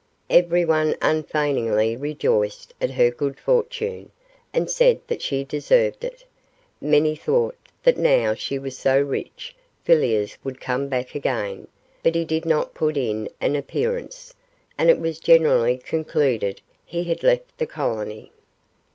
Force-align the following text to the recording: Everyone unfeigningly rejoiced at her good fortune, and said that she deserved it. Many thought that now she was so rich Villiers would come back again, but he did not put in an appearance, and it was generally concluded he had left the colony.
Everyone 0.31 0.95
unfeigningly 0.99 1.95
rejoiced 1.95 2.73
at 2.81 2.89
her 2.89 3.11
good 3.11 3.39
fortune, 3.39 4.09
and 4.51 4.67
said 4.67 4.99
that 5.05 5.21
she 5.21 5.43
deserved 5.43 6.03
it. 6.03 6.25
Many 6.81 7.15
thought 7.15 7.55
that 7.83 7.97
now 7.99 8.33
she 8.33 8.57
was 8.57 8.75
so 8.75 8.99
rich 8.99 9.55
Villiers 9.85 10.39
would 10.43 10.59
come 10.59 10.87
back 10.87 11.13
again, 11.13 11.67
but 12.01 12.15
he 12.15 12.25
did 12.25 12.47
not 12.47 12.73
put 12.73 12.97
in 12.97 13.29
an 13.39 13.55
appearance, 13.55 14.33
and 14.75 14.89
it 14.89 14.97
was 14.99 15.19
generally 15.19 15.77
concluded 15.77 16.61
he 16.83 17.03
had 17.03 17.21
left 17.21 17.55
the 17.59 17.67
colony. 17.67 18.31